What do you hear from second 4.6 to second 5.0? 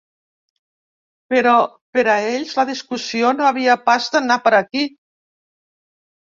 aquí.